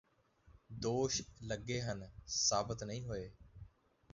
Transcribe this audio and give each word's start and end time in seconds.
ਦੋਸ਼ 0.75 1.21
ਲੱਗੇ 1.43 1.79
ਹਨ 1.81 2.07
ਸਾਬਤ 2.27 2.83
ਨਹੀਂ 2.83 3.03
ਹੋਏ 3.03 3.29